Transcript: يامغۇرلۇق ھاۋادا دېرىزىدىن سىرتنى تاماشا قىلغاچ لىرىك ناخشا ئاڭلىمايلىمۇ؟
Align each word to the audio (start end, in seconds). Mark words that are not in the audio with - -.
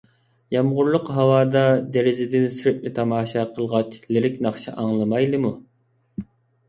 يامغۇرلۇق 0.53 1.11
ھاۋادا 1.17 1.61
دېرىزىدىن 1.97 2.47
سىرتنى 2.57 2.93
تاماشا 2.99 3.45
قىلغاچ 3.59 3.99
لىرىك 4.17 4.41
ناخشا 4.47 4.75
ئاڭلىمايلىمۇ؟ 4.85 5.53